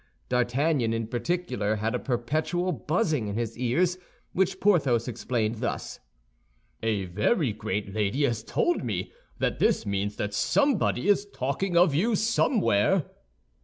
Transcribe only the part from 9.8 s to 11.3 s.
means that somebody is